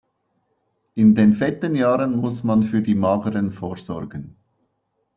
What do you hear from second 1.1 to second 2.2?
den fetten Jahren